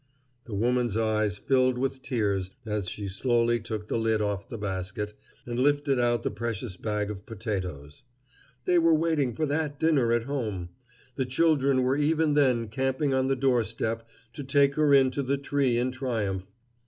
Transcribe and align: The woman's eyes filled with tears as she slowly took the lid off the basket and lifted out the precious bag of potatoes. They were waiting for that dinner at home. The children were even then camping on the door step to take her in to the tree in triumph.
The 0.45 0.55
woman's 0.55 0.97
eyes 0.97 1.37
filled 1.37 1.77
with 1.77 2.01
tears 2.01 2.49
as 2.65 2.89
she 2.89 3.07
slowly 3.07 3.59
took 3.59 3.87
the 3.87 3.99
lid 3.99 4.19
off 4.19 4.49
the 4.49 4.57
basket 4.57 5.13
and 5.45 5.59
lifted 5.59 5.99
out 5.99 6.23
the 6.23 6.31
precious 6.31 6.75
bag 6.75 7.11
of 7.11 7.27
potatoes. 7.27 8.01
They 8.65 8.79
were 8.79 8.95
waiting 8.95 9.35
for 9.35 9.45
that 9.45 9.79
dinner 9.79 10.11
at 10.11 10.23
home. 10.23 10.69
The 11.17 11.25
children 11.25 11.83
were 11.83 11.97
even 11.97 12.33
then 12.33 12.67
camping 12.69 13.13
on 13.13 13.27
the 13.27 13.35
door 13.35 13.63
step 13.63 14.07
to 14.33 14.43
take 14.43 14.73
her 14.73 14.91
in 14.91 15.11
to 15.11 15.21
the 15.21 15.37
tree 15.37 15.77
in 15.77 15.91
triumph. 15.91 16.47